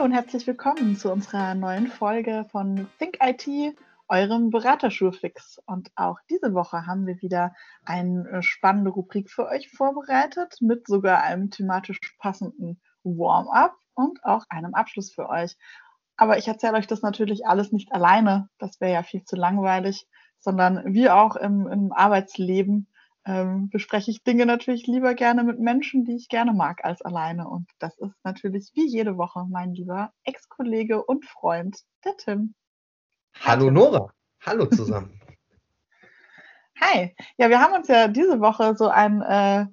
[0.00, 3.76] Und herzlich willkommen zu unserer neuen Folge von Think IT,
[4.08, 5.60] eurem Beraterschulfix.
[5.66, 7.54] Und auch diese Woche haben wir wieder
[7.84, 14.74] eine spannende Rubrik für euch vorbereitet mit sogar einem thematisch passenden Warm-up und auch einem
[14.74, 15.58] Abschluss für euch.
[16.16, 20.08] Aber ich erzähle euch das natürlich alles nicht alleine, das wäre ja viel zu langweilig,
[20.38, 22.88] sondern wie auch im, im Arbeitsleben
[23.26, 27.48] ähm, bespreche ich Dinge natürlich lieber gerne mit Menschen, die ich gerne mag, als alleine.
[27.48, 32.54] Und das ist natürlich wie jede Woche mein lieber Ex-Kollege und Freund, der Tim.
[33.38, 34.12] Hallo Nora.
[34.44, 35.20] Hallo zusammen.
[36.80, 37.14] Hi.
[37.36, 39.66] Ja, wir haben uns ja diese Woche so ein äh,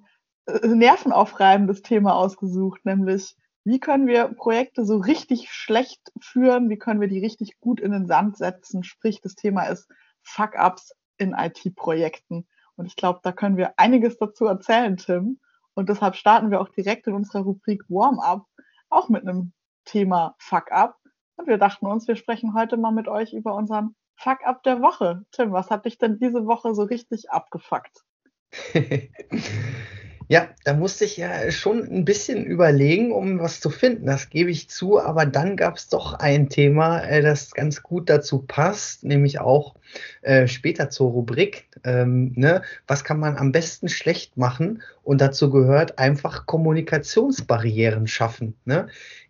[0.66, 7.09] nervenaufreibendes Thema ausgesucht, nämlich wie können wir Projekte so richtig schlecht führen, wie können wir
[7.09, 8.84] die richtig gut in den Sand setzen.
[8.84, 9.90] Sprich, das Thema ist
[10.22, 12.48] Fuck-ups in IT-Projekten.
[12.77, 15.39] Und ich glaube, da können wir einiges dazu erzählen, Tim.
[15.73, 18.45] Und deshalb starten wir auch direkt in unserer Rubrik Warm-up,
[18.89, 19.52] auch mit einem
[19.86, 20.98] Thema Fuck-up.
[21.36, 25.25] Und wir dachten uns, wir sprechen heute mal mit euch über unseren Fuck-up der Woche.
[25.31, 28.03] Tim, was hat dich denn diese Woche so richtig abgefuckt?
[30.30, 34.08] Ja, da musste ich ja schon ein bisschen überlegen, um was zu finden.
[34.08, 35.00] Das gebe ich zu.
[35.00, 39.75] Aber dann gab es doch ein Thema, äh, das ganz gut dazu passt, nämlich auch
[40.22, 41.67] äh, später zur Rubrik.
[41.86, 42.61] Ähm, ne?
[42.88, 44.83] Was kann man am besten schlecht machen?
[45.03, 48.55] Und dazu gehört einfach Kommunikationsbarrieren schaffen.
[48.66, 48.88] Ne?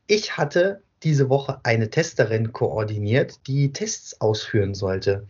[0.07, 5.27] Ich hatte diese Woche eine Testerin koordiniert, die Tests ausführen sollte.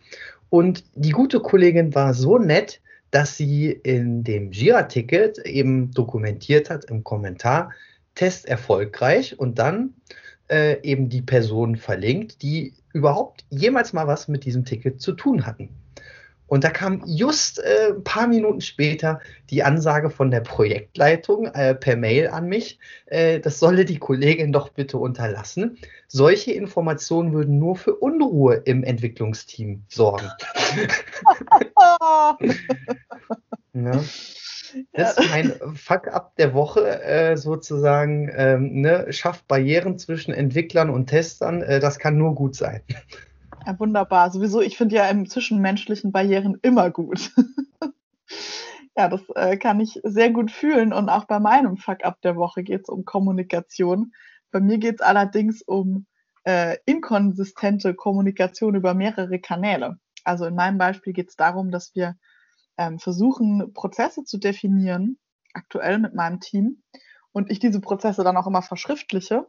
[0.48, 2.80] Und die gute Kollegin war so nett,
[3.10, 7.72] dass sie in dem Jira-Ticket eben dokumentiert hat im Kommentar,
[8.14, 9.94] Test erfolgreich und dann
[10.50, 15.46] äh, eben die Personen verlinkt, die überhaupt jemals mal was mit diesem Ticket zu tun
[15.46, 15.68] hatten.
[16.48, 21.74] Und da kam just äh, ein paar Minuten später die Ansage von der Projektleitung äh,
[21.74, 25.78] per Mail an mich, äh, das solle die Kollegin doch bitte unterlassen.
[26.08, 30.28] Solche Informationen würden nur für Unruhe im Entwicklungsteam sorgen.
[33.74, 34.00] ja.
[34.92, 41.06] Das ist mein Fuck-up der Woche äh, sozusagen, ähm, ne, schafft Barrieren zwischen Entwicklern und
[41.06, 41.62] Testern.
[41.62, 42.82] Äh, das kann nur gut sein.
[43.66, 44.30] Ja, wunderbar.
[44.30, 47.32] Sowieso, ich finde ja im zwischenmenschlichen Barrieren immer gut.
[48.96, 50.92] ja, das äh, kann ich sehr gut fühlen.
[50.92, 54.12] Und auch bei meinem Fuck-up der Woche geht es um Kommunikation.
[54.50, 56.06] Bei mir geht es allerdings um
[56.44, 59.98] äh, inkonsistente Kommunikation über mehrere Kanäle.
[60.24, 62.16] Also in meinem Beispiel geht es darum, dass wir
[62.78, 65.18] ähm, versuchen, Prozesse zu definieren,
[65.52, 66.82] aktuell mit meinem Team,
[67.32, 69.46] und ich diese Prozesse dann auch immer verschriftliche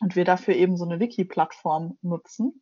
[0.00, 2.59] und wir dafür eben so eine Wiki-Plattform nutzen.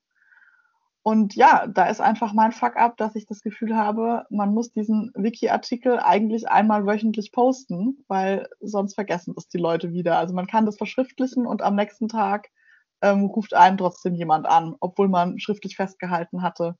[1.02, 5.10] Und ja, da ist einfach mein Fuck-up, dass ich das Gefühl habe, man muss diesen
[5.14, 10.18] Wiki-Artikel eigentlich einmal wöchentlich posten, weil sonst vergessen das die Leute wieder.
[10.18, 12.48] Also man kann das verschriftlichen und am nächsten Tag
[13.00, 16.76] ähm, ruft einen trotzdem jemand an, obwohl man schriftlich festgehalten hatte,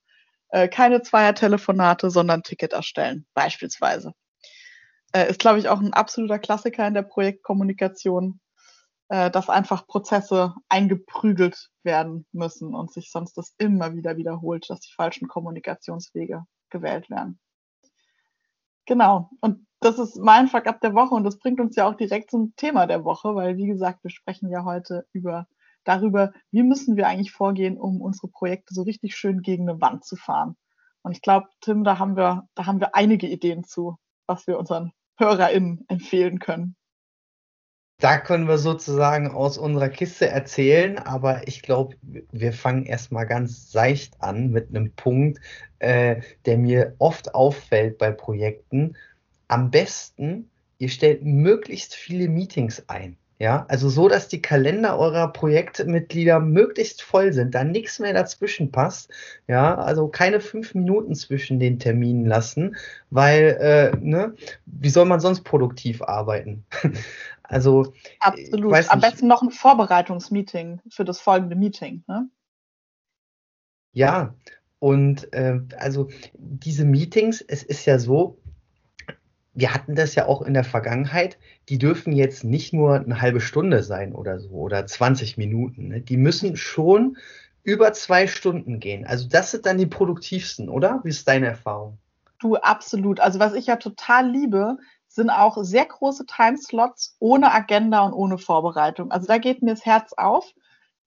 [0.50, 4.12] äh, keine Zweier-Telefonate, sondern Ticket erstellen, beispielsweise.
[5.12, 8.40] Äh, ist, glaube ich, auch ein absoluter Klassiker in der Projektkommunikation,
[9.08, 14.80] äh, dass einfach Prozesse eingeprügelt werden müssen und sich sonst das immer wieder wiederholt, dass
[14.80, 17.40] die falschen Kommunikationswege gewählt werden.
[18.86, 19.30] Genau.
[19.40, 22.30] Und das ist mein Fuck up der Woche und das bringt uns ja auch direkt
[22.30, 25.46] zum Thema der Woche, weil wie gesagt, wir sprechen ja heute über
[25.84, 30.04] darüber, wie müssen wir eigentlich vorgehen, um unsere Projekte so richtig schön gegen eine Wand
[30.04, 30.56] zu fahren.
[31.02, 33.96] Und ich glaube, Tim, da haben wir, da haben wir einige Ideen zu,
[34.26, 36.76] was wir unseren HörerInnen empfehlen können.
[38.00, 41.96] Da können wir sozusagen aus unserer Kiste erzählen, aber ich glaube,
[42.30, 45.40] wir fangen erstmal ganz seicht an mit einem Punkt,
[45.80, 48.96] äh, der mir oft auffällt bei Projekten.
[49.48, 50.48] Am besten,
[50.78, 53.16] ihr stellt möglichst viele Meetings ein.
[53.40, 58.72] Ja, also so, dass die Kalender eurer Projektmitglieder möglichst voll sind, da nichts mehr dazwischen
[58.72, 59.10] passt.
[59.46, 62.74] Ja, also keine fünf Minuten zwischen den Terminen lassen,
[63.10, 64.34] weil, äh, ne,
[64.66, 66.64] wie soll man sonst produktiv arbeiten?
[67.48, 67.92] Also.
[68.20, 68.90] Absolut.
[68.90, 72.28] Am besten noch ein Vorbereitungsmeeting für das folgende Meeting, ne?
[73.92, 74.34] Ja,
[74.78, 78.38] und äh, also diese Meetings, es ist ja so,
[79.54, 81.36] wir hatten das ja auch in der Vergangenheit,
[81.68, 85.88] die dürfen jetzt nicht nur eine halbe Stunde sein oder so oder 20 Minuten.
[85.88, 86.00] Ne?
[86.00, 87.16] Die müssen schon
[87.64, 89.04] über zwei Stunden gehen.
[89.04, 91.00] Also das sind dann die produktivsten, oder?
[91.02, 91.98] Wie ist deine Erfahrung?
[92.38, 93.18] Du, absolut.
[93.18, 94.76] Also was ich ja total liebe,
[95.08, 99.10] sind auch sehr große Timeslots ohne Agenda und ohne Vorbereitung.
[99.10, 100.52] Also da geht mir das Herz auf.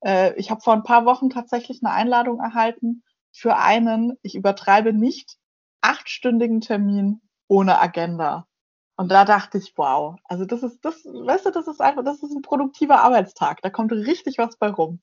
[0.03, 4.94] Äh, ich habe vor ein paar Wochen tatsächlich eine Einladung erhalten für einen, ich übertreibe
[4.94, 5.38] nicht,
[5.81, 8.48] achtstündigen Termin ohne Agenda.
[8.95, 12.21] Und da dachte ich, wow, also das ist, das, weißt du, das ist einfach, das
[12.21, 13.62] ist ein produktiver Arbeitstag.
[13.62, 15.00] Da kommt richtig was bei rum.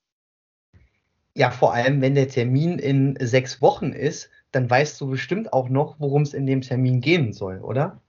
[1.34, 5.68] Ja, vor allem, wenn der Termin in sechs Wochen ist, dann weißt du bestimmt auch
[5.68, 8.00] noch, worum es in dem Termin gehen soll, oder?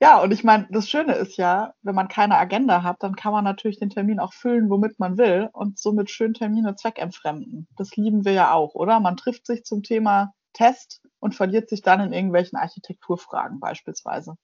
[0.00, 3.32] Ja, und ich meine, das Schöne ist ja, wenn man keine Agenda hat, dann kann
[3.32, 7.68] man natürlich den Termin auch füllen, womit man will und somit schön Termine zweckentfremden.
[7.76, 9.00] Das lieben wir ja auch, oder?
[9.00, 14.34] Man trifft sich zum Thema Test und verliert sich dann in irgendwelchen Architekturfragen beispielsweise.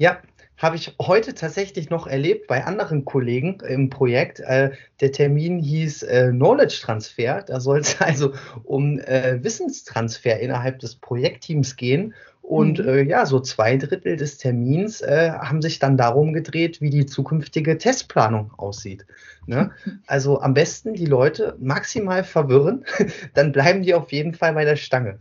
[0.00, 0.22] Ja,
[0.56, 4.38] habe ich heute tatsächlich noch erlebt bei anderen Kollegen im Projekt.
[4.38, 4.70] Äh,
[5.00, 7.42] der Termin hieß äh, Knowledge Transfer.
[7.42, 8.32] Da soll es also
[8.62, 12.14] um äh, Wissenstransfer innerhalb des Projektteams gehen.
[12.48, 12.88] Und mhm.
[12.88, 17.04] Äh, ja, so zwei Drittel des Termins äh, haben sich dann darum gedreht, wie die
[17.04, 19.06] zukünftige Testplanung aussieht.
[19.46, 19.70] Ne?
[20.06, 22.86] Also am besten die Leute maximal verwirren,
[23.34, 25.20] dann bleiben die auf jeden Fall bei der Stange.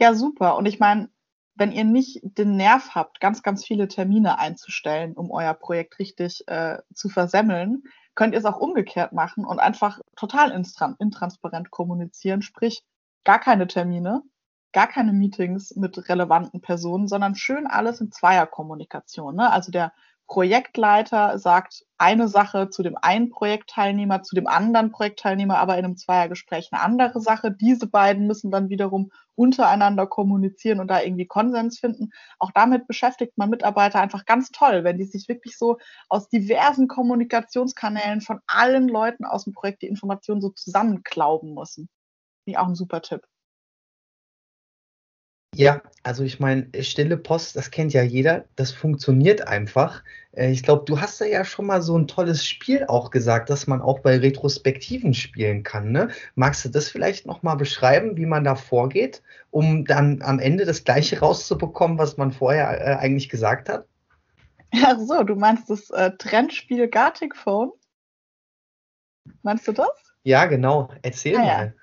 [0.00, 0.56] Ja, super.
[0.56, 1.10] Und ich meine,
[1.54, 6.48] wenn ihr nicht den Nerv habt, ganz, ganz viele Termine einzustellen, um euer Projekt richtig
[6.48, 7.82] äh, zu versemmeln,
[8.14, 10.50] könnt ihr es auch umgekehrt machen und einfach total
[10.98, 12.82] intransparent kommunizieren, sprich
[13.24, 14.22] gar keine Termine,
[14.72, 19.36] gar keine Meetings mit relevanten Personen, sondern schön alles in Zweierkommunikation.
[19.36, 19.50] Ne?
[19.50, 19.92] Also der
[20.30, 25.96] Projektleiter sagt eine Sache zu dem einen Projektteilnehmer, zu dem anderen Projektteilnehmer, aber in einem
[25.96, 27.50] Zweiergespräch eine andere Sache.
[27.50, 32.10] Diese beiden müssen dann wiederum untereinander kommunizieren und da irgendwie Konsens finden.
[32.38, 35.78] Auch damit beschäftigt man Mitarbeiter einfach ganz toll, wenn die sich wirklich so
[36.08, 41.88] aus diversen Kommunikationskanälen von allen Leuten aus dem Projekt die Informationen so zusammenklauben müssen.
[42.44, 43.22] Wie auch ein super Tipp.
[45.54, 50.04] Ja, also ich meine, stille Post, das kennt ja jeder, das funktioniert einfach.
[50.32, 53.66] Äh, ich glaube, du hast ja schon mal so ein tolles Spiel auch gesagt, dass
[53.66, 55.90] man auch bei Retrospektiven spielen kann.
[55.90, 56.10] Ne?
[56.36, 60.84] Magst du das vielleicht nochmal beschreiben, wie man da vorgeht, um dann am Ende das
[60.84, 63.86] Gleiche rauszubekommen, was man vorher äh, eigentlich gesagt hat?
[64.72, 67.72] Ach so, du meinst das äh, Trendspiel Gartic Phone?
[69.42, 69.90] Meinst du das?
[70.22, 70.90] Ja, genau.
[71.02, 71.66] Erzähl ah, mal.
[71.66, 71.79] Ja.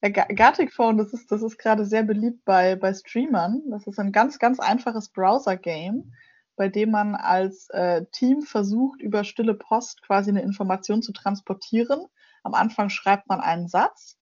[0.00, 3.62] Gartic Phone, das ist, das ist gerade sehr beliebt bei, bei Streamern.
[3.70, 6.12] Das ist ein ganz, ganz einfaches Browser-Game,
[6.56, 12.06] bei dem man als äh, Team versucht, über stille Post quasi eine Information zu transportieren.
[12.44, 14.16] Am Anfang schreibt man einen Satz,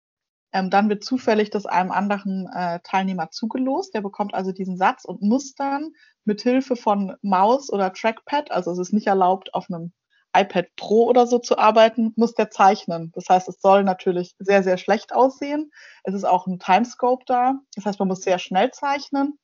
[0.52, 3.94] ähm, dann wird zufällig das einem anderen äh, Teilnehmer zugelost.
[3.94, 5.92] Der bekommt also diesen Satz und muss dann
[6.24, 9.92] mit Hilfe von Maus oder Trackpad, also es ist nicht erlaubt, auf einem
[10.40, 13.12] iPad Pro oder so zu arbeiten, muss der zeichnen.
[13.14, 15.70] Das heißt, es soll natürlich sehr, sehr schlecht aussehen.
[16.04, 17.54] Es ist auch ein Timescope da.
[17.74, 19.38] Das heißt, man muss sehr schnell zeichnen.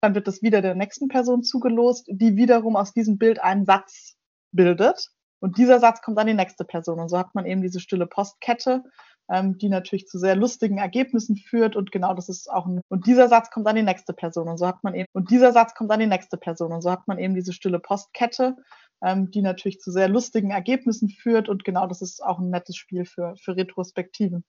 [0.00, 4.16] Dann wird das wieder der nächsten Person zugelost, die wiederum aus diesem Bild einen Satz
[4.52, 5.10] bildet.
[5.40, 7.00] Und dieser Satz kommt an die nächste Person.
[7.00, 8.82] Und so hat man eben diese stille Postkette,
[9.30, 11.76] ähm, die natürlich zu sehr lustigen Ergebnissen führt.
[11.76, 14.48] Und genau das ist auch ein, und dieser Satz kommt an die nächste Person.
[14.48, 16.72] Und so hat man eben, und dieser Satz kommt an die nächste Person.
[16.72, 18.56] Und so hat man eben diese stille Postkette,
[19.02, 21.48] ähm, die natürlich zu sehr lustigen Ergebnissen führt.
[21.48, 24.44] Und genau das ist auch ein nettes Spiel für, für Retrospektiven.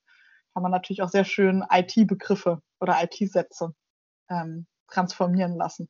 [0.54, 3.74] Kann man natürlich auch sehr schön IT-Begriffe oder IT-Sätze
[4.30, 5.90] ähm, transformieren lassen.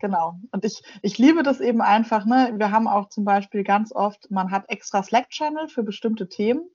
[0.00, 0.40] Genau.
[0.52, 2.24] Und ich, ich liebe das eben einfach.
[2.24, 2.52] Ne?
[2.56, 6.68] Wir haben auch zum Beispiel ganz oft, man hat extra Slack-Channel für bestimmte Themen.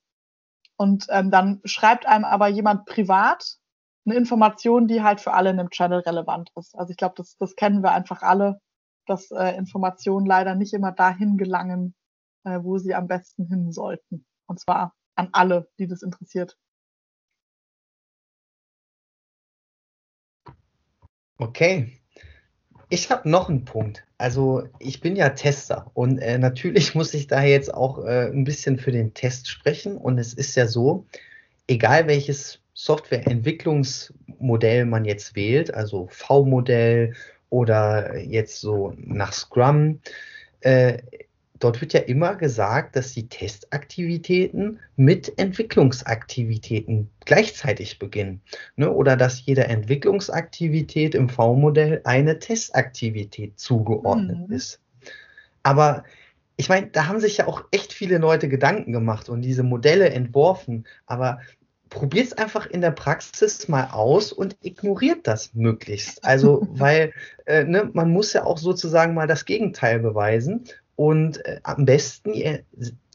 [0.78, 3.58] Und ähm, dann schreibt einem aber jemand privat
[4.06, 6.76] eine Information, die halt für alle in dem Channel relevant ist.
[6.76, 8.60] Also ich glaube, das, das kennen wir einfach alle,
[9.06, 11.96] dass äh, Informationen leider nicht immer dahin gelangen,
[12.44, 14.26] äh, wo sie am besten hin sollten.
[14.48, 16.58] Und zwar an alle, die das interessiert.
[21.38, 22.03] Okay.
[22.94, 24.06] Ich habe noch einen Punkt.
[24.20, 28.44] Also ich bin ja Tester und äh, natürlich muss ich da jetzt auch äh, ein
[28.44, 29.98] bisschen für den Test sprechen.
[29.98, 31.08] Und es ist ja so,
[31.66, 37.16] egal welches Softwareentwicklungsmodell man jetzt wählt, also V-Modell
[37.50, 40.00] oder jetzt so nach Scrum,
[40.60, 41.00] äh,
[41.64, 48.42] dort wird ja immer gesagt, dass die Testaktivitäten mit Entwicklungsaktivitäten gleichzeitig beginnen.
[48.76, 48.92] Ne?
[48.92, 54.56] Oder dass jeder Entwicklungsaktivität im V-Modell eine Testaktivität zugeordnet mhm.
[54.56, 54.82] ist.
[55.64, 56.04] Aber
[56.58, 60.10] ich meine, da haben sich ja auch echt viele Leute Gedanken gemacht und diese Modelle
[60.10, 60.86] entworfen.
[61.06, 61.40] Aber
[61.90, 66.26] probiert es einfach in der Praxis mal aus und ignoriert das möglichst.
[66.26, 67.14] Also, weil
[67.46, 70.66] äh, ne, man muss ja auch sozusagen mal das Gegenteil beweisen.
[70.96, 72.64] Und äh, am besten, ihr,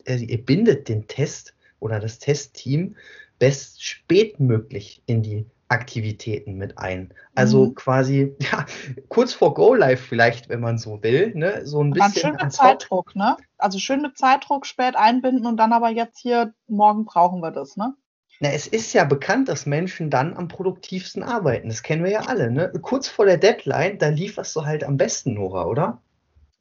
[0.06, 2.96] ihr bindet den Test oder das Testteam
[3.38, 7.12] best spätmöglich in die Aktivitäten mit ein.
[7.34, 7.74] Also mhm.
[7.74, 8.66] quasi ja,
[9.08, 11.66] kurz vor Go Live vielleicht, wenn man so will, ne?
[11.66, 12.12] So ein bisschen.
[12.14, 13.36] schön mit Zeitdruck, ne?
[13.58, 17.76] Also schön mit Zeitdruck spät einbinden und dann aber jetzt hier morgen brauchen wir das,
[17.76, 17.94] ne?
[18.40, 21.68] Na, es ist ja bekannt, dass Menschen dann am produktivsten arbeiten.
[21.68, 22.52] Das kennen wir ja alle.
[22.52, 22.72] Ne?
[22.82, 26.00] Kurz vor der Deadline, da lieferst du halt am besten, Nora, oder?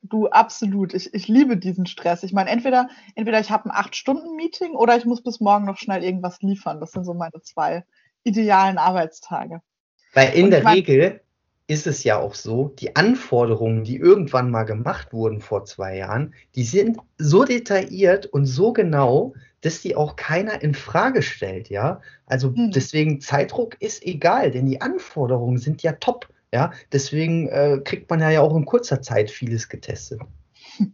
[0.01, 0.93] Du, absolut.
[0.93, 2.23] Ich, ich liebe diesen Stress.
[2.23, 6.03] Ich meine, entweder, entweder ich habe ein Acht-Stunden-Meeting oder ich muss bis morgen noch schnell
[6.03, 6.79] irgendwas liefern.
[6.79, 7.83] Das sind so meine zwei
[8.23, 9.61] idealen Arbeitstage.
[10.13, 11.21] Weil in der mein, Regel
[11.67, 16.33] ist es ja auch so, die Anforderungen, die irgendwann mal gemacht wurden vor zwei Jahren,
[16.55, 22.01] die sind so detailliert und so genau, dass die auch keiner in Frage stellt, ja.
[22.25, 22.71] Also hm.
[22.71, 26.71] deswegen Zeitdruck ist egal, denn die Anforderungen sind ja top, ja.
[26.91, 30.21] Deswegen äh, kriegt man ja, auch in kurzer Zeit vieles getestet.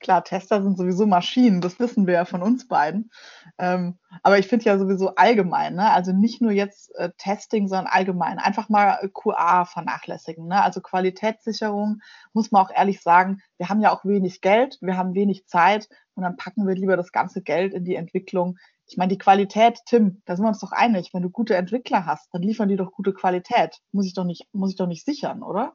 [0.00, 3.10] Klar, Tester sind sowieso Maschinen, das wissen wir ja von uns beiden.
[3.58, 5.90] Ähm, aber ich finde ja sowieso allgemein, ne?
[5.90, 10.46] also nicht nur jetzt äh, Testing, sondern allgemein einfach mal äh, QA vernachlässigen.
[10.46, 10.62] Ne?
[10.62, 12.00] Also Qualitätssicherung,
[12.32, 15.88] muss man auch ehrlich sagen, wir haben ja auch wenig Geld, wir haben wenig Zeit
[16.14, 18.58] und dann packen wir lieber das ganze Geld in die Entwicklung.
[18.88, 21.10] Ich meine, die Qualität, Tim, da sind wir uns doch einig.
[21.12, 23.76] Wenn du gute Entwickler hast, dann liefern die doch gute Qualität.
[23.92, 25.74] Muss ich doch nicht, muss ich doch nicht sichern, oder?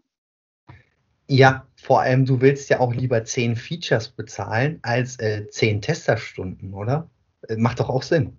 [1.27, 6.74] Ja, vor allem, du willst ja auch lieber zehn Features bezahlen als äh, zehn Testerstunden,
[6.74, 7.10] oder?
[7.48, 8.38] Äh, macht doch auch Sinn.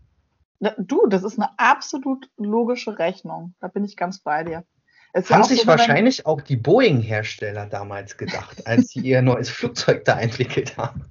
[0.78, 3.54] Du, das ist eine absolut logische Rechnung.
[3.60, 4.64] Da bin ich ganz bei dir.
[5.12, 10.04] Es Haben sich so, wahrscheinlich auch die Boeing-Hersteller damals gedacht, als sie ihr neues Flugzeug
[10.04, 11.04] da entwickelt haben.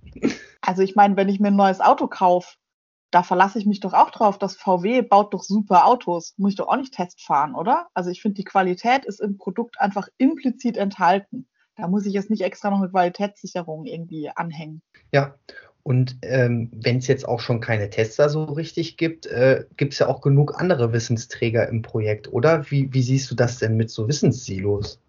[0.59, 2.57] Also ich meine, wenn ich mir ein neues Auto kaufe,
[3.13, 6.33] da verlasse ich mich doch auch drauf, dass VW baut doch super Autos.
[6.37, 7.87] Muss ich doch auch nicht Test fahren, oder?
[7.93, 11.47] Also ich finde, die Qualität ist im Produkt einfach implizit enthalten.
[11.75, 14.81] Da muss ich jetzt nicht extra noch eine Qualitätssicherung irgendwie anhängen.
[15.11, 15.35] Ja,
[15.83, 19.99] und ähm, wenn es jetzt auch schon keine Tester so richtig gibt, äh, gibt es
[19.99, 22.69] ja auch genug andere Wissensträger im Projekt, oder?
[22.71, 24.99] Wie, wie siehst du das denn mit so Wissenssilos?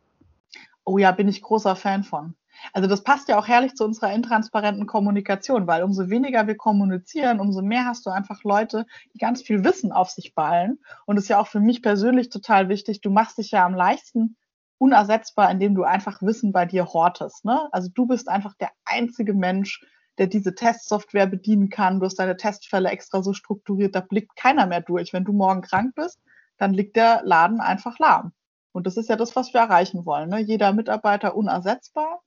[0.84, 2.34] Oh ja, bin ich großer Fan von.
[2.72, 7.40] Also das passt ja auch herrlich zu unserer intransparenten Kommunikation, weil umso weniger wir kommunizieren,
[7.40, 10.78] umso mehr hast du einfach Leute, die ganz viel Wissen auf sich ballen.
[11.06, 13.00] Und ist ja auch für mich persönlich total wichtig.
[13.00, 14.36] Du machst dich ja am leichtesten
[14.78, 17.44] unersetzbar, indem du einfach Wissen bei dir hortest.
[17.44, 17.68] Ne?
[17.72, 19.84] Also du bist einfach der einzige Mensch,
[20.18, 22.00] der diese Testsoftware bedienen kann.
[22.00, 25.12] Du hast deine Testfälle extra so strukturiert, da blickt keiner mehr durch.
[25.12, 26.20] Wenn du morgen krank bist,
[26.58, 28.32] dann liegt der Laden einfach lahm.
[28.72, 30.28] Und das ist ja das, was wir erreichen wollen.
[30.28, 30.40] Ne?
[30.40, 32.20] Jeder Mitarbeiter unersetzbar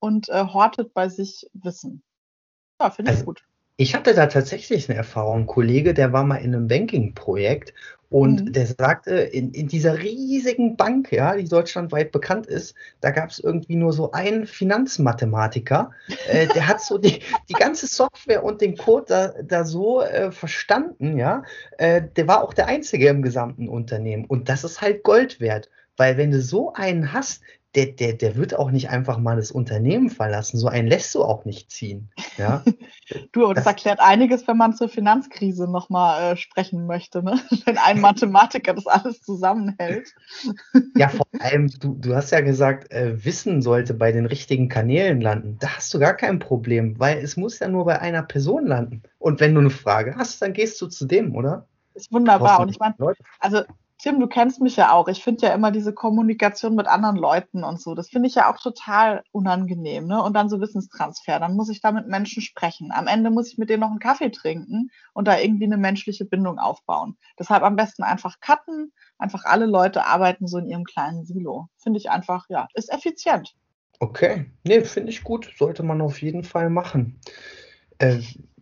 [0.00, 2.02] und äh, hortet bei sich Wissen.
[2.80, 3.44] Ja, finde ich also, gut.
[3.76, 5.40] Ich hatte da tatsächlich eine Erfahrung.
[5.40, 7.72] Ein Kollege, der war mal in einem Banking-Projekt
[8.10, 8.52] und mhm.
[8.52, 13.38] der sagte, in, in dieser riesigen Bank, ja, die deutschlandweit bekannt ist, da gab es
[13.38, 15.92] irgendwie nur so einen Finanzmathematiker,
[16.28, 20.32] äh, der hat so die, die ganze Software und den Code da, da so äh,
[20.32, 21.44] verstanden, ja.
[21.78, 24.24] Äh, der war auch der Einzige im gesamten Unternehmen.
[24.24, 25.70] Und das ist halt Gold wert.
[25.96, 27.42] Weil wenn du so einen hast,
[27.76, 30.58] der, der, der wird auch nicht einfach mal das Unternehmen verlassen.
[30.58, 32.10] So einen lässt du auch nicht ziehen.
[32.36, 32.64] Ja?
[33.32, 37.40] du, aber das, das, erklärt einiges, wenn man zur Finanzkrise nochmal äh, sprechen möchte, ne?
[37.66, 40.12] wenn ein Mathematiker das alles zusammenhält.
[40.96, 45.20] ja, vor allem, du, du hast ja gesagt, äh, Wissen sollte bei den richtigen Kanälen
[45.20, 45.58] landen.
[45.60, 49.02] Da hast du gar kein Problem, weil es muss ja nur bei einer Person landen.
[49.18, 51.66] Und wenn du eine Frage hast, dann gehst du zu dem, oder?
[51.94, 52.60] Ist wunderbar.
[52.60, 52.94] Und ich meine,
[53.38, 53.62] also
[54.02, 55.08] Tim, du kennst mich ja auch.
[55.08, 57.94] Ich finde ja immer diese Kommunikation mit anderen Leuten und so.
[57.94, 60.06] Das finde ich ja auch total unangenehm.
[60.06, 60.22] Ne?
[60.22, 61.38] Und dann so Wissenstransfer.
[61.38, 62.92] Dann muss ich da mit Menschen sprechen.
[62.92, 66.24] Am Ende muss ich mit denen noch einen Kaffee trinken und da irgendwie eine menschliche
[66.24, 67.18] Bindung aufbauen.
[67.38, 68.92] Deshalb am besten einfach cutten.
[69.18, 71.68] Einfach alle Leute arbeiten so in ihrem kleinen Silo.
[71.76, 73.54] Finde ich einfach, ja, ist effizient.
[73.98, 75.52] Okay, nee, finde ich gut.
[75.58, 77.20] Sollte man auf jeden Fall machen.
[77.98, 78.20] Äh,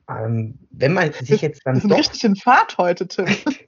[0.09, 1.77] ähm, wenn man sich jetzt dann.
[1.77, 3.27] Wir sind doch richtig in Fahrt heute, Tim.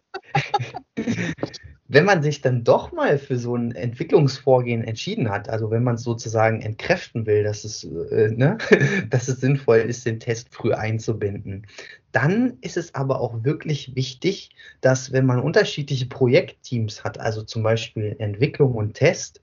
[1.88, 5.98] wenn man sich dann doch mal für so ein Entwicklungsvorgehen entschieden hat, also wenn man
[5.98, 8.58] sozusagen entkräften will, dass es, äh, ne,
[9.10, 11.66] dass es sinnvoll ist, den Test früh einzubinden,
[12.12, 14.50] dann ist es aber auch wirklich wichtig,
[14.80, 19.40] dass wenn man unterschiedliche Projektteams hat, also zum Beispiel Entwicklung und Test,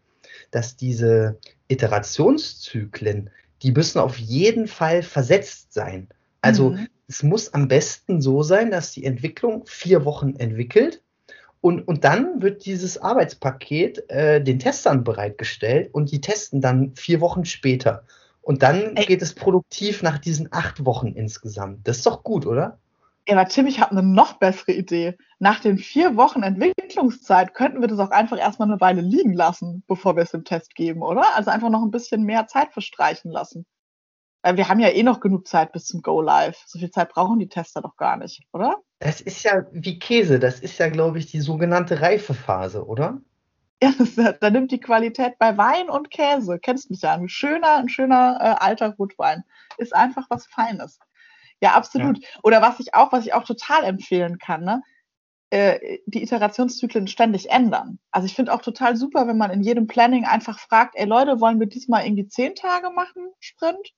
[0.52, 3.30] dass diese Iterationszyklen,
[3.62, 6.08] die müssen auf jeden Fall versetzt sein.
[6.42, 6.88] Also mhm.
[7.08, 11.02] Es muss am besten so sein, dass die Entwicklung vier Wochen entwickelt
[11.62, 17.22] und, und dann wird dieses Arbeitspaket äh, den Testern bereitgestellt und die testen dann vier
[17.22, 18.04] Wochen später.
[18.42, 19.06] Und dann Ey.
[19.06, 21.88] geht es produktiv nach diesen acht Wochen insgesamt.
[21.88, 22.80] Das ist doch gut, oder?
[23.28, 25.18] Ja, aber Tim, ich habe eine noch bessere Idee.
[25.40, 29.84] Nach den vier Wochen Entwicklungszeit könnten wir das auch einfach erstmal eine Weile liegen lassen,
[29.88, 31.36] bevor wir es im Test geben, oder?
[31.36, 33.66] Also einfach noch ein bisschen mehr Zeit verstreichen lassen.
[34.42, 36.64] Weil wir haben ja eh noch genug Zeit bis zum Go Live.
[36.66, 38.78] So viel Zeit brauchen die Tester doch gar nicht, oder?
[39.00, 40.40] Das ist ja wie Käse.
[40.40, 43.22] Das ist ja, glaube ich, die sogenannte Reifephase, oder?
[43.82, 46.60] Ja, das, da nimmt die Qualität bei Wein und Käse.
[46.60, 47.14] Kennst mich ja.
[47.14, 49.44] Ein schöner, ein schöner äh, alter Rotwein.
[49.78, 51.00] Ist einfach was Feines.
[51.62, 52.22] Ja, absolut.
[52.22, 52.30] Ja.
[52.44, 54.82] Oder was ich auch, was ich auch total empfehlen kann, ne?
[55.50, 58.00] äh, die Iterationszyklen ständig ändern.
[58.12, 61.40] Also ich finde auch total super, wenn man in jedem Planning einfach fragt, ey Leute,
[61.40, 63.94] wollen wir diesmal irgendwie zehn Tage machen, Sprint?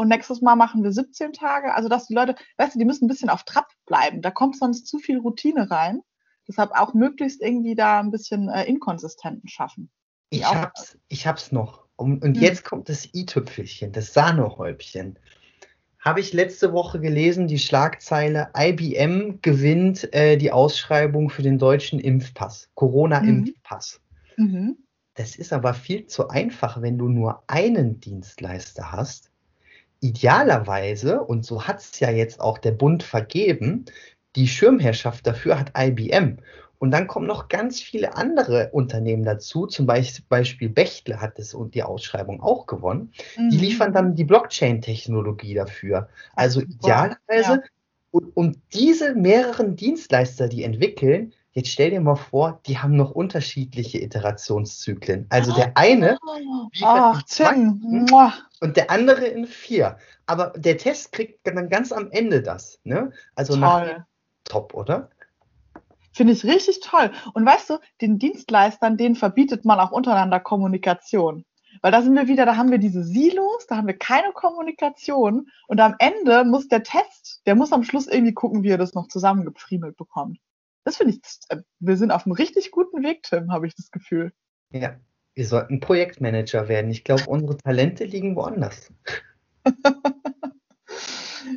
[0.00, 1.74] Und nächstes Mal machen wir 17 Tage.
[1.74, 4.22] Also dass die Leute, weißt du, die müssen ein bisschen auf Trab bleiben.
[4.22, 6.00] Da kommt sonst zu viel Routine rein.
[6.48, 9.90] Deshalb auch möglichst irgendwie da ein bisschen äh, Inkonsistenten schaffen.
[10.30, 11.84] Ich hab's, ich hab's noch.
[11.96, 12.42] Und, und hm.
[12.42, 15.18] jetzt kommt das i-Tüpfelchen, das Sahnehäubchen
[15.98, 22.00] habe ich letzte Woche gelesen, die Schlagzeile IBM gewinnt äh, die Ausschreibung für den deutschen
[22.00, 24.00] Impfpass, Corona-Impfpass.
[24.38, 24.46] Mhm.
[24.46, 24.76] mhm.
[25.14, 29.29] Das ist aber viel zu einfach, wenn du nur einen Dienstleister hast.
[30.00, 33.84] Idealerweise, und so hat es ja jetzt auch der Bund vergeben,
[34.36, 36.38] die Schirmherrschaft dafür hat IBM.
[36.78, 41.74] Und dann kommen noch ganz viele andere Unternehmen dazu, zum Beispiel Bechtle hat es und
[41.74, 43.12] die Ausschreibung auch gewonnen.
[43.36, 43.50] Mhm.
[43.50, 46.08] Die liefern dann die Blockchain-Technologie dafür.
[46.34, 47.62] Also idealerweise, ja.
[48.12, 53.10] und, und diese mehreren Dienstleister, die entwickeln, Jetzt stell dir mal vor, die haben noch
[53.10, 55.26] unterschiedliche Iterationszyklen.
[55.30, 58.06] Also der eine oh, Tim.
[58.60, 59.98] und der andere in vier.
[60.26, 62.78] Aber der Test kriegt dann ganz am Ende das.
[62.84, 63.12] Ne?
[63.34, 64.04] Also nach
[64.44, 65.10] top, oder?
[66.12, 67.10] Finde ich richtig toll.
[67.34, 71.44] Und weißt du, den Dienstleistern, denen verbietet man auch untereinander Kommunikation.
[71.82, 75.48] Weil da sind wir wieder, da haben wir diese Silos, da haben wir keine Kommunikation
[75.66, 78.94] und am Ende muss der Test, der muss am Schluss irgendwie gucken, wie er das
[78.94, 80.38] noch zusammengefriemelt bekommt.
[80.84, 83.90] Das finde ich, äh, wir sind auf einem richtig guten Weg, Tim, habe ich das
[83.90, 84.32] Gefühl.
[84.72, 84.96] Ja,
[85.34, 86.90] wir sollten Projektmanager werden.
[86.90, 88.92] Ich glaube, unsere Talente liegen woanders.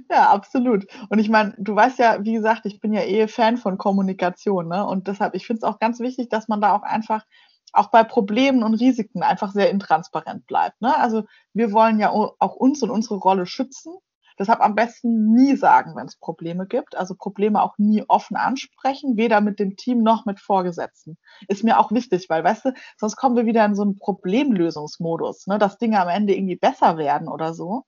[0.10, 0.86] Ja, absolut.
[1.10, 4.68] Und ich meine, du weißt ja, wie gesagt, ich bin ja eh Fan von Kommunikation,
[4.68, 4.86] ne?
[4.86, 7.26] Und deshalb, ich finde es auch ganz wichtig, dass man da auch einfach
[7.74, 10.80] auch bei Problemen und Risiken einfach sehr intransparent bleibt.
[10.82, 10.96] Ne?
[10.96, 13.96] Also wir wollen ja auch uns und unsere Rolle schützen.
[14.40, 16.96] Deshalb am besten nie sagen, wenn es Probleme gibt.
[16.96, 21.18] Also Probleme auch nie offen ansprechen, weder mit dem Team noch mit Vorgesetzten.
[21.48, 25.48] Ist mir auch wichtig, weil, weißt du, sonst kommen wir wieder in so einen Problemlösungsmodus,
[25.48, 25.58] ne?
[25.58, 27.84] dass Dinge am Ende irgendwie besser werden oder so.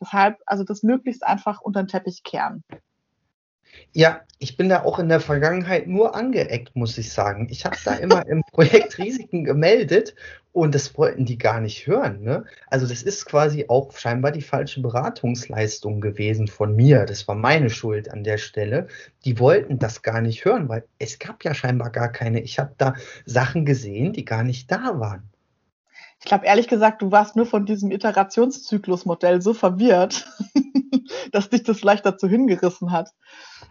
[0.00, 2.64] Deshalb, also das möglichst einfach unter den Teppich kehren.
[3.92, 7.48] Ja, ich bin da auch in der Vergangenheit nur angeeckt, muss ich sagen.
[7.50, 10.14] Ich habe da immer im Projekt Risiken gemeldet
[10.52, 12.22] und das wollten die gar nicht hören.
[12.22, 12.44] Ne?
[12.68, 17.04] Also das ist quasi auch scheinbar die falsche Beratungsleistung gewesen von mir.
[17.04, 18.88] Das war meine Schuld an der Stelle.
[19.24, 22.40] Die wollten das gar nicht hören, weil es gab ja scheinbar gar keine.
[22.40, 22.94] Ich habe da
[23.26, 25.30] Sachen gesehen, die gar nicht da waren.
[26.20, 30.26] Ich glaube, ehrlich gesagt, du warst nur von diesem Iterationszyklusmodell so verwirrt,
[31.32, 33.10] dass dich das vielleicht dazu hingerissen hat.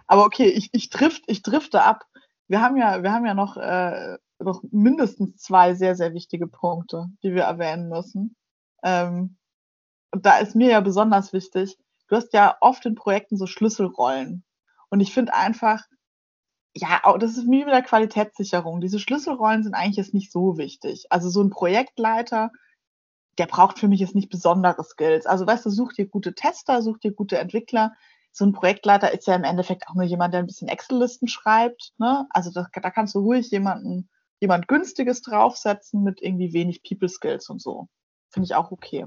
[0.09, 2.03] Aber okay, ich, ich, drift, ich drifte ab.
[2.47, 7.05] Wir haben ja, wir haben ja noch, äh, noch mindestens zwei sehr, sehr wichtige Punkte,
[7.21, 8.35] die wir erwähnen müssen.
[8.83, 9.37] Ähm,
[10.11, 14.43] und da ist mir ja besonders wichtig, du hast ja oft in Projekten so Schlüsselrollen.
[14.89, 15.83] Und ich finde einfach,
[16.73, 18.81] ja, das ist wie mit der Qualitätssicherung.
[18.81, 21.05] Diese Schlüsselrollen sind eigentlich jetzt nicht so wichtig.
[21.11, 22.49] Also so ein Projektleiter,
[23.37, 25.27] der braucht für mich jetzt nicht besondere Skills.
[25.27, 27.93] Also weißt du, such dir gute Tester, such dir gute Entwickler.
[28.31, 31.93] So ein Projektleiter ist ja im Endeffekt auch nur jemand, der ein bisschen Excel-Listen schreibt.
[31.97, 32.27] Ne?
[32.29, 37.61] Also das, da kannst du ruhig jemanden, jemand günstiges draufsetzen mit irgendwie wenig People-Skills und
[37.61, 37.87] so.
[38.29, 39.05] Finde ich auch okay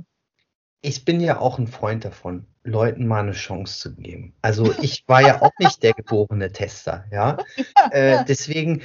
[0.83, 4.35] ich bin ja auch ein Freund davon, Leuten mal eine Chance zu geben.
[4.43, 7.39] Also ich war ja auch nicht der geborene Tester, ja.
[7.91, 8.83] Äh, deswegen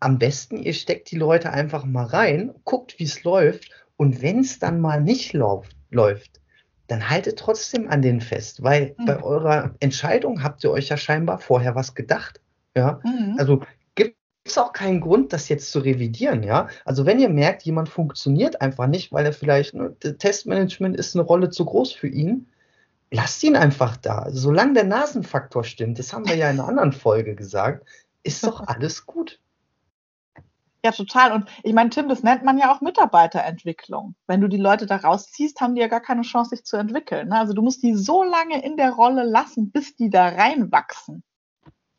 [0.00, 4.40] am besten, ihr steckt die Leute einfach mal rein, guckt, wie es läuft und wenn
[4.40, 6.39] es dann mal nicht läuft, läuft,
[6.90, 9.06] dann haltet trotzdem an den fest, weil mhm.
[9.06, 12.40] bei eurer Entscheidung habt ihr euch ja scheinbar vorher was gedacht.
[12.76, 13.36] Ja, mhm.
[13.38, 13.62] also
[14.44, 16.68] es auch keinen Grund, das jetzt zu revidieren, ja.
[16.84, 21.24] Also wenn ihr merkt, jemand funktioniert einfach nicht, weil er vielleicht, ne, Testmanagement ist eine
[21.24, 22.46] Rolle zu groß für ihn,
[23.10, 24.28] lasst ihn einfach da.
[24.30, 27.86] Solange der Nasenfaktor stimmt, das haben wir ja in einer anderen Folge gesagt,
[28.22, 29.40] ist doch alles gut.
[30.84, 31.32] Ja, total.
[31.32, 34.14] Und ich meine, Tim, das nennt man ja auch Mitarbeiterentwicklung.
[34.26, 37.28] Wenn du die Leute da rausziehst, haben die ja gar keine Chance, sich zu entwickeln.
[37.28, 37.38] Ne?
[37.38, 41.22] Also du musst die so lange in der Rolle lassen, bis die da reinwachsen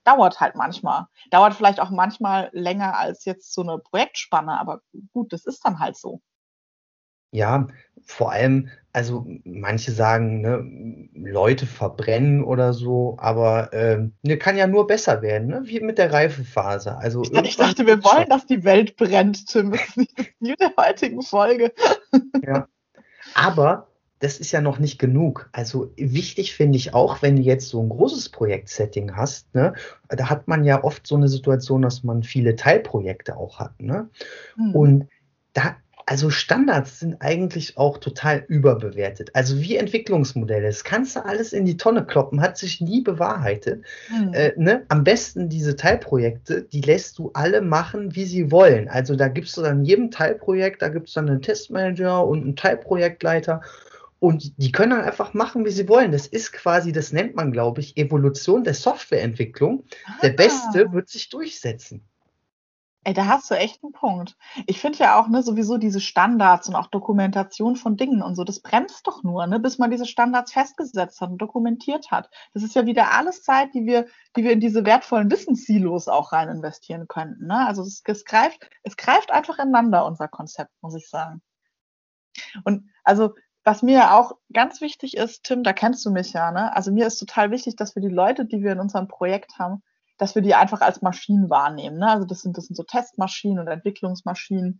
[0.03, 1.07] dauert halt manchmal.
[1.29, 4.81] Dauert vielleicht auch manchmal länger als jetzt so eine Projektspanne, aber
[5.13, 6.21] gut, das ist dann halt so.
[7.31, 7.67] Ja,
[8.03, 14.67] vor allem, also manche sagen, ne, Leute verbrennen oder so, aber äh, ne, kann ja
[14.67, 15.61] nur besser werden, ne?
[15.65, 16.97] wie mit der Reifephase.
[16.97, 19.71] Also ich, ich dachte, wir wollen, dass die Welt brennt, Tim.
[19.71, 21.71] Das ist nicht das Ziel der heutigen Folge.
[22.45, 22.67] Ja.
[23.33, 23.87] Aber
[24.21, 25.49] das ist ja noch nicht genug.
[25.51, 29.73] Also wichtig finde ich auch, wenn du jetzt so ein großes Projektsetting hast, ne,
[30.09, 33.81] da hat man ja oft so eine Situation, dass man viele Teilprojekte auch hat.
[33.81, 34.09] Ne?
[34.57, 34.75] Mhm.
[34.75, 35.07] Und
[35.53, 39.31] da also Standards sind eigentlich auch total überbewertet.
[39.33, 40.67] Also wie Entwicklungsmodelle.
[40.67, 43.83] Das kannst du alles in die Tonne kloppen, hat sich nie bewahrheitet.
[44.09, 44.33] Mhm.
[44.33, 44.85] Äh, ne?
[44.89, 48.87] Am besten diese Teilprojekte, die lässt du alle machen, wie sie wollen.
[48.87, 52.55] Also da gibst du dann jedem Teilprojekt, da gibt es dann einen Testmanager und einen
[52.55, 53.61] Teilprojektleiter.
[54.19, 56.11] Und die können dann einfach machen, wie sie wollen.
[56.11, 59.83] Das ist quasi, das nennt man, glaube ich, Evolution der Softwareentwicklung.
[60.05, 60.19] Ah.
[60.21, 62.03] Der Beste wird sich durchsetzen.
[63.03, 64.37] Ey, da hast du echt einen Punkt.
[64.67, 68.43] Ich finde ja auch, ne, sowieso diese Standards und auch Dokumentation von Dingen und so,
[68.43, 72.29] das bremst doch nur, ne, bis man diese Standards festgesetzt hat und dokumentiert hat.
[72.53, 76.31] Das ist ja wieder alles Zeit, die wir, die wir in diese wertvollen Wissenssilos auch
[76.31, 77.47] rein investieren könnten.
[77.47, 77.65] Ne?
[77.65, 81.41] Also es, es greift, es greift einfach ineinander, unser Konzept, muss ich sagen.
[82.65, 83.33] Und also
[83.63, 86.75] was mir auch ganz wichtig ist, Tim, da kennst du mich ja, ne?
[86.75, 89.83] Also mir ist total wichtig, dass wir die Leute, die wir in unserem Projekt haben,
[90.21, 91.97] dass wir die einfach als Maschinen wahrnehmen.
[91.97, 92.07] Ne?
[92.07, 94.79] Also das sind, das sind so Testmaschinen und Entwicklungsmaschinen,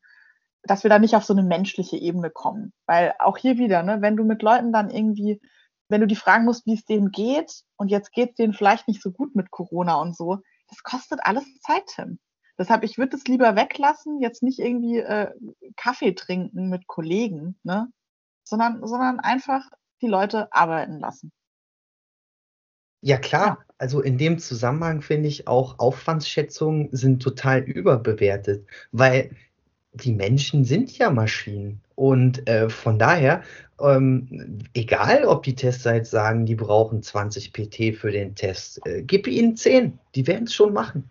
[0.62, 2.73] dass wir da nicht auf so eine menschliche Ebene kommen.
[2.86, 5.41] Weil auch hier wieder, ne, wenn du mit Leuten dann irgendwie,
[5.89, 8.88] wenn du die fragen musst, wie es denen geht, und jetzt geht es denen vielleicht
[8.88, 12.19] nicht so gut mit Corona und so, das kostet alles Zeit, Tim.
[12.60, 15.32] Deshalb, ich würde es lieber weglassen, jetzt nicht irgendwie äh,
[15.75, 17.88] Kaffee trinken mit Kollegen, ne?
[18.43, 19.67] sondern, sondern einfach
[20.04, 21.32] die Leute arbeiten lassen.
[23.01, 23.65] Ja, klar.
[23.67, 23.70] Ja.
[23.82, 29.32] Also in dem Zusammenhang finde ich auch Aufwandsschätzungen sind total überbewertet, weil
[29.94, 31.82] die Menschen sind ja Maschinen.
[31.96, 33.44] Und äh, von daher,
[33.80, 39.28] ähm, egal ob die Testsites sagen, die brauchen 20 PT für den Test, äh, gib
[39.28, 41.10] ihnen 10, die werden es schon machen.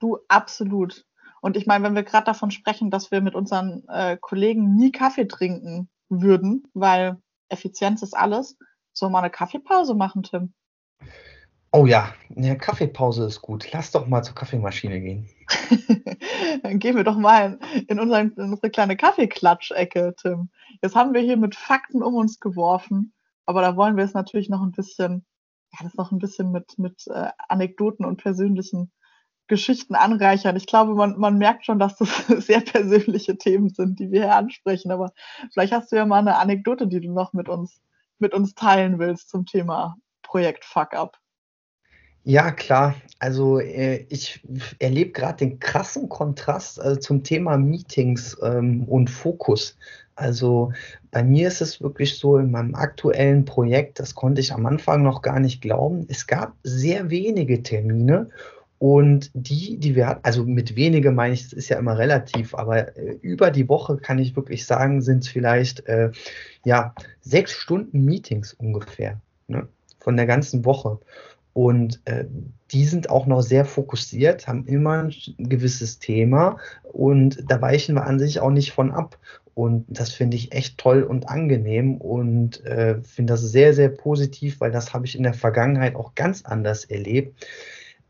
[0.00, 1.04] Du, absolut.
[1.40, 4.92] Und ich meine, wenn wir gerade davon sprechen, dass wir mit unseren äh, Kollegen nie
[4.92, 8.56] Kaffee trinken würden, weil Effizienz ist alles,
[8.94, 10.54] Sollen wir mal eine Kaffeepause machen, Tim?
[11.76, 13.72] Oh ja, eine Kaffeepause ist gut.
[13.72, 15.28] Lass doch mal zur Kaffeemaschine gehen.
[16.62, 17.58] Dann gehen wir doch mal
[17.88, 20.50] in, unseren, in unsere kleine Kaffeeklatschecke, Tim.
[20.82, 23.12] Jetzt haben wir hier mit Fakten um uns geworfen,
[23.44, 25.26] aber da wollen wir es natürlich noch ein bisschen,
[25.72, 28.92] ja, das noch ein bisschen mit, mit äh, Anekdoten und persönlichen
[29.48, 30.54] Geschichten anreichern.
[30.54, 34.36] Ich glaube, man, man merkt schon, dass das sehr persönliche Themen sind, die wir hier
[34.36, 34.92] ansprechen.
[34.92, 35.12] Aber
[35.52, 37.80] vielleicht hast du ja mal eine Anekdote, die du noch mit uns
[38.20, 41.18] mit uns teilen willst zum Thema Projekt Fuck Up.
[42.24, 42.94] Ja, klar.
[43.18, 44.42] Also äh, ich
[44.78, 49.76] erlebe gerade den krassen Kontrast also zum Thema Meetings ähm, und Fokus.
[50.16, 50.72] Also
[51.10, 55.02] bei mir ist es wirklich so, in meinem aktuellen Projekt, das konnte ich am Anfang
[55.02, 58.30] noch gar nicht glauben, es gab sehr wenige Termine
[58.78, 62.54] und die, die wir hatten, also mit wenige meine ich, das ist ja immer relativ,
[62.54, 66.10] aber äh, über die Woche kann ich wirklich sagen, sind es vielleicht äh,
[66.64, 69.68] ja sechs Stunden Meetings ungefähr ne,
[70.00, 71.00] von der ganzen Woche.
[71.54, 72.26] Und äh,
[72.72, 78.04] die sind auch noch sehr fokussiert, haben immer ein gewisses Thema und da weichen wir
[78.04, 79.18] an sich auch nicht von ab.
[79.54, 84.58] Und das finde ich echt toll und angenehm und äh, finde das sehr, sehr positiv,
[84.58, 87.46] weil das habe ich in der Vergangenheit auch ganz anders erlebt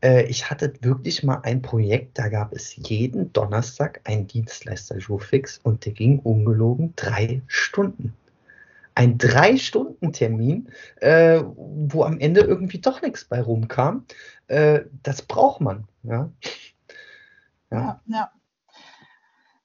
[0.01, 5.59] äh, ich hatte wirklich mal ein Projekt, da gab es jeden Donnerstag einen Dienstleister Jurfix
[5.63, 8.13] und der ging ungelogen drei Stunden.
[8.95, 14.05] Ein Drei-Stunden-Termin, äh, wo am Ende irgendwie doch nichts bei rumkam.
[14.47, 15.87] Äh, das braucht man.
[16.03, 16.31] Ja,
[17.71, 17.77] ja.
[17.77, 18.31] ja, ja.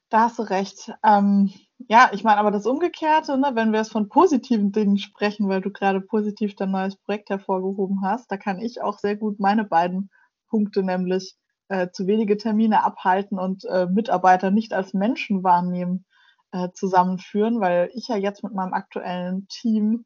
[0.08, 0.92] Da hast du recht.
[1.04, 1.52] Ähm,
[1.88, 5.60] ja, ich meine, aber das Umgekehrte, ne, wenn wir es von positiven Dingen sprechen, weil
[5.60, 9.64] du gerade positiv dein neues Projekt hervorgehoben hast, da kann ich auch sehr gut meine
[9.64, 10.10] beiden
[10.48, 11.36] Punkte, nämlich
[11.68, 16.04] äh, zu wenige Termine abhalten und äh, Mitarbeiter nicht als Menschen wahrnehmen,
[16.52, 20.04] äh, zusammenführen, weil ich ja jetzt mit meinem aktuellen Team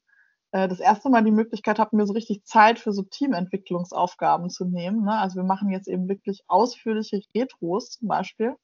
[0.52, 4.64] äh, das erste Mal die Möglichkeit habe, mir so richtig Zeit für so Teamentwicklungsaufgaben zu
[4.64, 5.04] nehmen.
[5.04, 5.18] Ne?
[5.18, 8.54] Also wir machen jetzt eben wirklich ausführliche Retros zum Beispiel,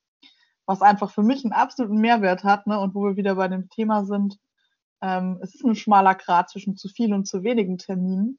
[0.66, 2.78] was einfach für mich einen absoluten Mehrwert hat ne?
[2.78, 4.38] und wo wir wieder bei dem Thema sind,
[5.02, 8.38] ähm, es ist ein schmaler Grad zwischen zu viel und zu wenigen Terminen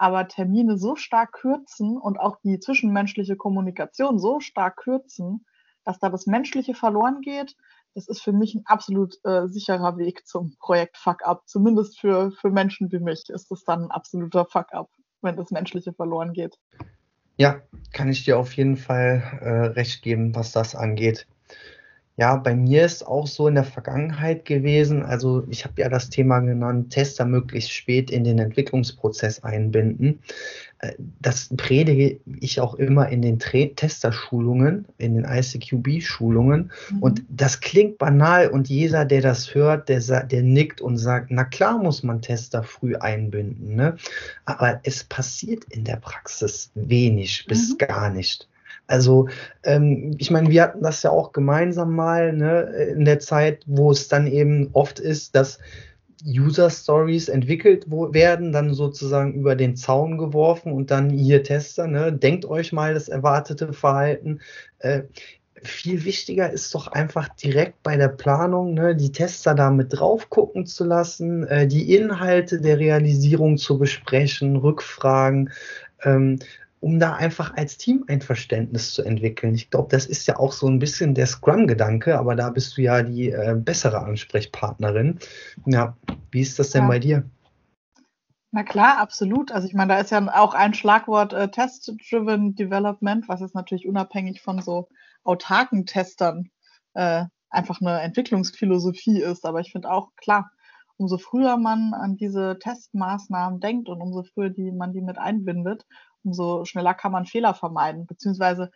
[0.00, 5.44] aber Termine so stark kürzen und auch die zwischenmenschliche Kommunikation so stark kürzen,
[5.84, 7.54] dass da das Menschliche verloren geht,
[7.94, 11.42] das ist für mich ein absolut äh, sicherer Weg zum Projekt Fuck-Up.
[11.46, 14.88] Zumindest für, für Menschen wie mich ist das dann ein absoluter Fuck-Up,
[15.22, 16.58] wenn das Menschliche verloren geht.
[17.36, 17.60] Ja,
[17.92, 21.26] kann ich dir auf jeden Fall äh, recht geben, was das angeht.
[22.20, 26.10] Ja, bei mir ist auch so in der Vergangenheit gewesen, also ich habe ja das
[26.10, 30.20] Thema genannt, Tester möglichst spät in den Entwicklungsprozess einbinden.
[30.80, 36.70] Äh, das predige ich auch immer in den Testerschulungen, in den ICQB-Schulungen.
[36.90, 36.98] Mhm.
[36.98, 41.44] Und das klingt banal und jeder, der das hört, der, der nickt und sagt, na
[41.44, 43.76] klar muss man Tester früh einbinden.
[43.76, 43.96] Ne?
[44.44, 47.78] Aber es passiert in der Praxis wenig bis mhm.
[47.78, 48.46] gar nicht.
[48.90, 49.28] Also,
[49.62, 52.62] ähm, ich meine, wir hatten das ja auch gemeinsam mal ne,
[52.96, 55.60] in der Zeit, wo es dann eben oft ist, dass
[56.26, 62.12] User Stories entwickelt werden, dann sozusagen über den Zaun geworfen und dann hier Tester, ne,
[62.12, 64.40] denkt euch mal das erwartete Verhalten.
[64.80, 65.02] Äh,
[65.62, 70.30] viel wichtiger ist doch einfach direkt bei der Planung, ne, die Tester da mit drauf
[70.30, 75.50] gucken zu lassen, äh, die Inhalte der Realisierung zu besprechen, Rückfragen,
[76.02, 76.40] ähm,
[76.80, 79.54] um da einfach als Team ein Verständnis zu entwickeln.
[79.54, 82.82] Ich glaube, das ist ja auch so ein bisschen der Scrum-Gedanke, aber da bist du
[82.82, 85.18] ja die äh, bessere Ansprechpartnerin.
[85.66, 85.96] Ja,
[86.30, 86.88] wie ist das denn ja.
[86.88, 87.24] bei dir?
[88.52, 89.52] Na klar, absolut.
[89.52, 93.86] Also ich meine, da ist ja auch ein Schlagwort äh, Test-Driven Development, was jetzt natürlich
[93.86, 94.88] unabhängig von so
[95.22, 96.50] autarken Testern
[96.94, 99.44] äh, einfach eine Entwicklungsphilosophie ist.
[99.44, 100.50] Aber ich finde auch klar,
[100.96, 105.86] umso früher man an diese Testmaßnahmen denkt und umso früher die, man die mit einbindet,
[106.24, 108.06] umso schneller kann man Fehler vermeiden.
[108.06, 108.70] Beziehungsweise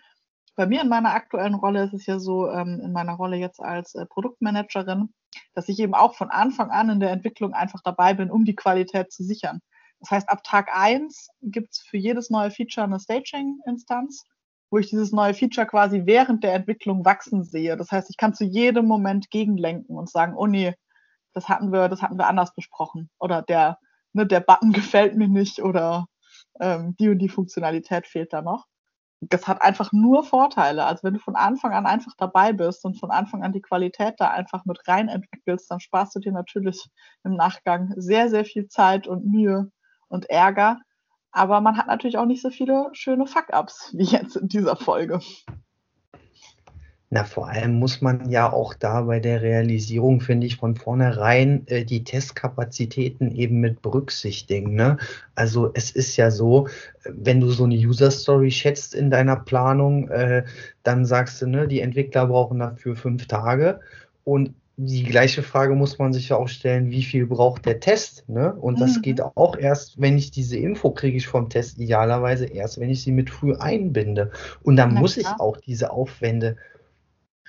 [0.57, 3.61] bei mir in meiner aktuellen Rolle ist es ja so, ähm, in meiner Rolle jetzt
[3.61, 5.13] als äh, Produktmanagerin,
[5.55, 8.55] dass ich eben auch von Anfang an in der Entwicklung einfach dabei bin, um die
[8.55, 9.61] Qualität zu sichern.
[10.01, 14.25] Das heißt, ab Tag eins gibt es für jedes neue Feature eine Staging-Instanz,
[14.71, 17.77] wo ich dieses neue Feature quasi während der Entwicklung wachsen sehe.
[17.77, 20.75] Das heißt, ich kann zu jedem Moment gegenlenken und sagen, oh nee,
[21.33, 23.11] das hatten wir, das hatten wir anders besprochen.
[23.19, 23.79] Oder der,
[24.13, 26.07] ne, der Button gefällt mir nicht oder
[26.61, 28.67] ähm, die und die Funktionalität fehlt da noch.
[29.21, 30.85] Das hat einfach nur Vorteile.
[30.85, 34.15] Also wenn du von Anfang an einfach dabei bist und von Anfang an die Qualität
[34.19, 36.87] da einfach mit rein entwickelst, dann sparst du dir natürlich
[37.25, 39.71] im Nachgang sehr, sehr viel Zeit und Mühe
[40.09, 40.79] und Ärger.
[41.33, 45.21] Aber man hat natürlich auch nicht so viele schöne Fuck-ups wie jetzt in dieser Folge.
[47.15, 51.65] Na, vor allem muss man ja auch da bei der Realisierung, finde ich, von vornherein
[51.69, 54.75] äh, die Testkapazitäten eben mit berücksichtigen.
[54.75, 54.97] Ne?
[55.37, 56.67] Also es ist ja so,
[57.05, 60.43] wenn du so eine User Story schätzt in deiner Planung, äh,
[60.83, 63.79] dann sagst du, ne, die Entwickler brauchen dafür fünf Tage
[64.25, 68.29] und die gleiche Frage muss man sich ja auch stellen, wie viel braucht der Test?
[68.29, 68.55] Ne?
[68.55, 69.03] Und das mhm.
[69.03, 73.05] geht auch erst, wenn ich diese Info kriege ich vom Test, idealerweise erst, wenn ich
[73.05, 74.33] sie mit früh einbinde.
[74.65, 75.37] Und dann Na, muss klar.
[75.37, 76.57] ich auch diese Aufwände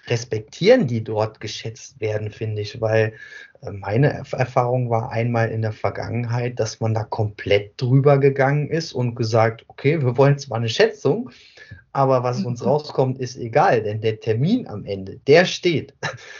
[0.07, 3.13] respektieren, die dort geschätzt werden, finde ich, weil
[3.61, 8.93] äh, meine Erfahrung war einmal in der Vergangenheit, dass man da komplett drüber gegangen ist
[8.93, 11.31] und gesagt, okay, wir wollen zwar eine Schätzung,
[11.91, 12.67] aber was uns mhm.
[12.67, 15.93] rauskommt, ist egal, denn der Termin am Ende, der steht.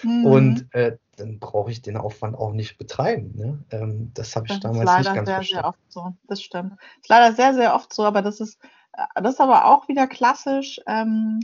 [0.03, 0.25] Mhm.
[0.25, 3.31] Und äh, dann brauche ich den Aufwand auch nicht betreiben.
[3.35, 3.63] Ne?
[3.71, 5.45] Ähm, das habe ich das damals nicht ganz sehr, verstanden.
[5.45, 6.13] Sehr oft so.
[6.27, 6.71] Das stimmt.
[6.73, 8.59] Das ist leider sehr, sehr oft so, aber das ist,
[8.93, 10.79] äh, das ist aber auch wieder klassisch.
[10.87, 11.39] Ähm,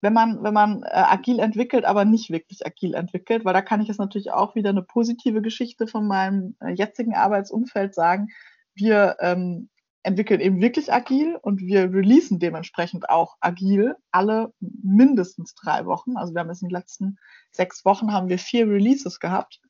[0.00, 3.80] wenn man, wenn man äh, agil entwickelt, aber nicht wirklich agil entwickelt, weil da kann
[3.80, 8.28] ich jetzt natürlich auch wieder eine positive Geschichte von meinem äh, jetzigen Arbeitsumfeld sagen.
[8.74, 9.68] Wir ähm,
[10.02, 16.16] entwickeln eben wirklich agil und wir releasen dementsprechend auch agil alle mindestens drei Wochen.
[16.16, 17.18] Also wir haben jetzt in den letzten
[17.50, 19.60] sechs Wochen haben wir vier Releases gehabt.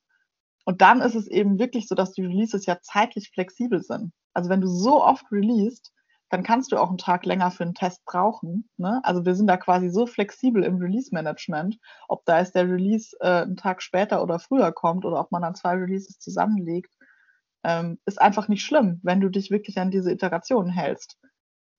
[0.64, 4.12] Und dann ist es eben wirklich so, dass die Releases ja zeitlich flexibel sind.
[4.32, 5.90] Also wenn du so oft released,
[6.30, 8.68] dann kannst du auch einen Tag länger für einen Test brauchen.
[8.76, 9.00] Ne?
[9.02, 13.42] Also wir sind da quasi so flexibel im Release-Management, ob da jetzt der Release äh,
[13.42, 16.94] einen Tag später oder früher kommt oder ob man dann zwei Releases zusammenlegt,
[17.64, 21.18] ähm, ist einfach nicht schlimm, wenn du dich wirklich an diese Iterationen hältst.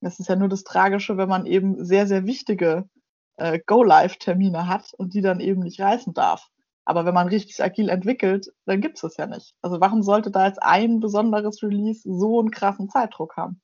[0.01, 2.89] Das ist ja nur das Tragische, wenn man eben sehr, sehr wichtige
[3.37, 6.49] äh, Go-Live-Termine hat und die dann eben nicht reißen darf.
[6.83, 9.53] Aber wenn man richtig agil entwickelt, dann gibt es das ja nicht.
[9.61, 13.61] Also warum sollte da jetzt ein besonderes Release so einen krassen Zeitdruck haben?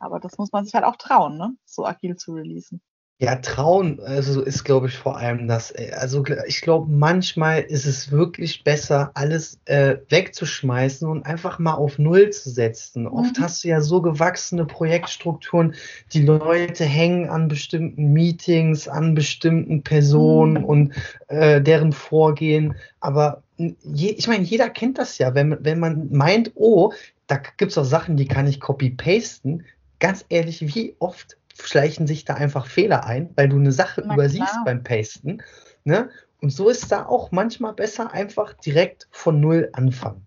[0.00, 1.54] Aber das muss man sich halt auch trauen, ne?
[1.64, 2.80] so agil zu releasen.
[3.22, 5.72] Ja, trauen, also ist, glaube ich, vor allem das.
[5.72, 11.74] Äh, also ich glaube, manchmal ist es wirklich besser, alles äh, wegzuschmeißen und einfach mal
[11.74, 13.02] auf Null zu setzen.
[13.02, 13.12] Mhm.
[13.12, 15.74] Oft hast du ja so gewachsene Projektstrukturen,
[16.14, 20.64] die Leute hängen an bestimmten Meetings, an bestimmten Personen mhm.
[20.64, 20.94] und
[21.28, 22.74] äh, deren Vorgehen.
[23.00, 26.94] Aber je, ich meine, jeder kennt das ja, wenn, wenn man meint, oh,
[27.26, 29.66] da gibt es auch Sachen, die kann ich copy-pasten,
[30.00, 34.14] ganz ehrlich, wie oft schleichen sich da einfach Fehler ein, weil du eine Sache Na,
[34.14, 34.64] übersiehst klar.
[34.64, 35.42] beim Pasten.
[35.84, 36.10] Ne?
[36.40, 40.26] Und so ist da auch manchmal besser einfach direkt von Null anfangen.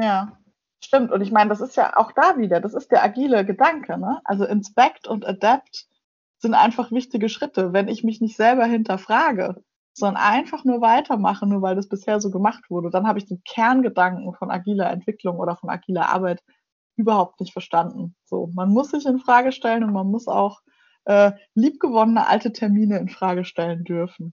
[0.00, 0.38] Ja,
[0.82, 1.12] stimmt.
[1.12, 3.98] Und ich meine, das ist ja auch da wieder, das ist der agile Gedanke.
[3.98, 4.20] Ne?
[4.24, 5.86] Also Inspect und Adapt
[6.38, 7.72] sind einfach wichtige Schritte.
[7.72, 12.30] Wenn ich mich nicht selber hinterfrage, sondern einfach nur weitermache, nur weil das bisher so
[12.30, 16.42] gemacht wurde, dann habe ich den Kerngedanken von agiler Entwicklung oder von agiler Arbeit
[17.02, 18.14] überhaupt nicht verstanden.
[18.24, 20.60] So, man muss sich in Frage stellen und man muss auch
[21.04, 24.32] äh, liebgewonnene alte Termine in Frage stellen dürfen.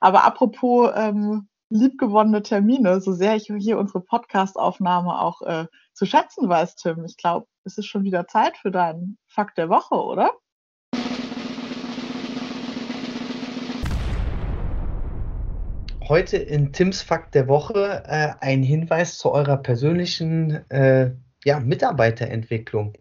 [0.00, 6.48] Aber apropos ähm, liebgewonnene Termine, so sehr ich hier unsere Podcast-Aufnahme auch äh, zu schätzen
[6.48, 10.30] weiß, Tim, ich glaube, es ist schon wieder Zeit für deinen Fakt der Woche, oder?
[16.08, 21.12] heute in Tims Fakt der Woche äh, ein Hinweis zu eurer persönlichen äh,
[21.46, 22.94] ja, Mitarbeiterentwicklung.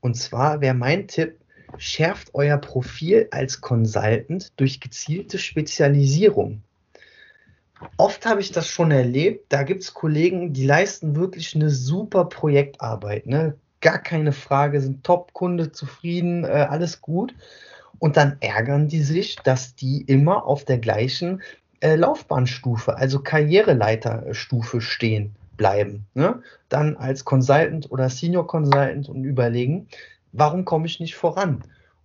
[0.00, 1.38] Und zwar wäre mein Tipp,
[1.76, 6.62] schärft euer Profil als Consultant durch gezielte Spezialisierung.
[7.98, 12.24] Oft habe ich das schon erlebt, da gibt es Kollegen, die leisten wirklich eine super
[12.24, 13.54] Projektarbeit, ne?
[13.82, 17.34] gar keine Frage, sind Top-Kunde, zufrieden, äh, alles gut.
[17.98, 21.42] Und dann ärgern die sich, dass die immer auf der gleichen
[21.80, 26.06] äh, Laufbahnstufe, also Karriereleiterstufe stehen bleiben.
[26.14, 26.42] Ne?
[26.70, 29.88] Dann als Consultant oder Senior Consultant und überlegen,
[30.32, 31.62] warum komme ich nicht voran?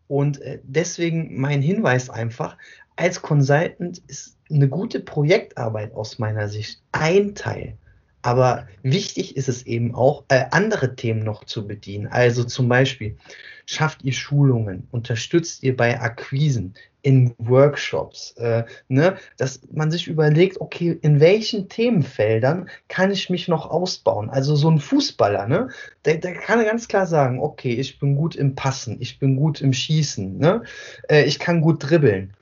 [0.10, 2.58] Und äh, deswegen mein Hinweis einfach,
[2.98, 7.78] als Consultant ist eine gute Projektarbeit aus meiner Sicht ein Teil.
[8.26, 12.08] Aber wichtig ist es eben auch, äh, andere Themen noch zu bedienen.
[12.08, 13.18] Also zum Beispiel,
[13.68, 19.18] schafft ihr Schulungen, unterstützt ihr bei Akquisen, in Workshops, äh, ne?
[19.38, 24.32] dass man sich überlegt, okay, in welchen Themenfeldern kann ich mich noch ausbauen?
[24.32, 25.70] Also so ein Fußballer, ne?
[26.06, 29.62] der, der kann ganz klar sagen, okay, ich bin gut im Passen, ich bin gut
[29.62, 30.64] im Schießen, ne?
[31.08, 32.34] Äh, ich kann gut dribbeln.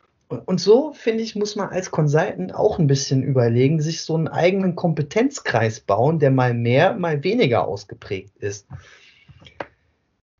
[0.45, 4.27] Und so, finde ich, muss man als Consultant auch ein bisschen überlegen, sich so einen
[4.27, 8.67] eigenen Kompetenzkreis bauen, der mal mehr, mal weniger ausgeprägt ist.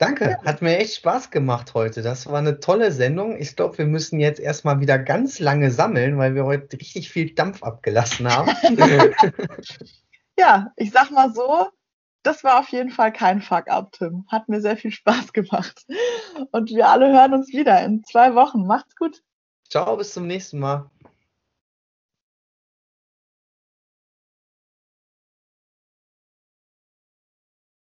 [0.01, 2.01] Danke, hat mir echt Spaß gemacht heute.
[2.01, 3.37] Das war eine tolle Sendung.
[3.39, 7.35] Ich glaube, wir müssen jetzt erstmal wieder ganz lange sammeln, weil wir heute richtig viel
[7.35, 8.51] Dampf abgelassen haben.
[10.39, 11.69] ja, ich sag mal so,
[12.23, 14.25] das war auf jeden Fall kein Fuck-up, Tim.
[14.29, 15.85] Hat mir sehr viel Spaß gemacht.
[16.51, 18.67] Und wir alle hören uns wieder in zwei Wochen.
[18.67, 19.23] Macht's gut.
[19.69, 20.91] Ciao, bis zum nächsten Mal.